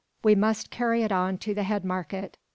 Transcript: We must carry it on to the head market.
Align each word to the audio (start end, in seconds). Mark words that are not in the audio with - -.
We 0.23 0.33
must 0.33 0.71
carry 0.71 1.03
it 1.03 1.11
on 1.11 1.37
to 1.37 1.53
the 1.53 1.61
head 1.61 1.85
market. 1.85 2.39